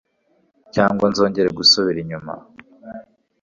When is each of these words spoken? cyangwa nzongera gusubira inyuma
cyangwa 0.73 1.05
nzongera 1.11 1.49
gusubira 1.59 1.97
inyuma 2.03 2.33